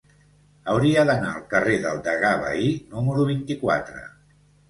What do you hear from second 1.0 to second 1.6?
d'anar al